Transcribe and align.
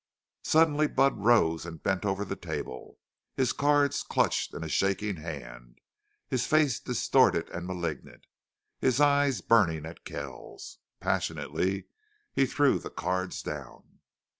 Suddenly 0.41 0.87
Budd 0.87 1.19
rose 1.23 1.63
and 1.63 1.83
bent 1.83 2.05
over 2.05 2.25
the 2.25 2.35
table, 2.35 2.97
his 3.35 3.53
cards 3.53 4.01
clutched 4.01 4.51
in 4.51 4.63
a 4.63 4.67
shaking 4.67 5.17
hand, 5.17 5.79
his 6.27 6.47
face 6.47 6.79
distorted 6.79 7.47
and 7.51 7.67
malignant, 7.67 8.25
his 8.79 8.99
eyes 8.99 9.41
burning 9.41 9.85
at 9.85 10.03
Kells. 10.03 10.79
Passionately 10.99 11.85
he 12.33 12.47
threw 12.47 12.79
the 12.79 12.89
cards 12.89 13.43
down. 13.43 13.99